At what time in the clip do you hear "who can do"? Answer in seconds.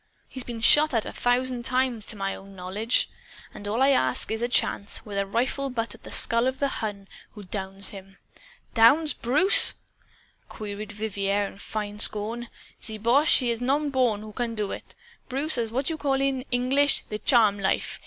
14.23-14.71